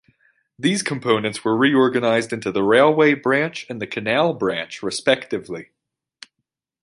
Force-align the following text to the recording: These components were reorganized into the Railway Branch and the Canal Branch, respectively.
These 0.57 0.81
components 0.81 1.43
were 1.45 1.55
reorganized 1.55 2.33
into 2.33 2.51
the 2.51 2.63
Railway 2.63 3.13
Branch 3.13 3.67
and 3.69 3.79
the 3.79 3.85
Canal 3.85 4.33
Branch, 4.33 4.81
respectively. 4.81 5.69